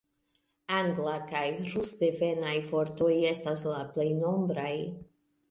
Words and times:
Angla- 0.77 1.17
kaj 1.31 1.43
rus-devenaj 1.73 2.55
vortoj 2.73 3.11
estas 3.35 3.63
la 3.75 3.79
plej 3.93 4.09
nombraj. 4.25 4.75